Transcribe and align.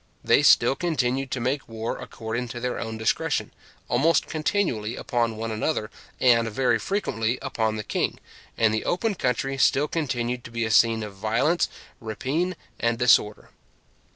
They 0.23 0.41
still 0.41 0.75
continued 0.75 1.29
to 1.29 1.39
make 1.39 1.69
war 1.69 1.99
according 1.99 2.47
to 2.47 2.59
their 2.59 2.79
own 2.79 2.97
discretion, 2.97 3.53
almost 3.87 4.25
continually 4.25 4.95
upon 4.95 5.37
one 5.37 5.51
another, 5.51 5.91
and 6.19 6.49
very 6.49 6.79
frequently 6.79 7.37
upon 7.39 7.75
the 7.75 7.83
king; 7.83 8.19
and 8.57 8.73
the 8.73 8.83
open 8.85 9.13
country 9.13 9.59
still 9.59 9.87
continued 9.87 10.43
to 10.45 10.49
be 10.49 10.65
a 10.65 10.71
scene 10.71 11.03
of 11.03 11.13
violence, 11.15 11.69
rapine, 11.99 12.55
and 12.79 12.97
disorder. 12.97 13.51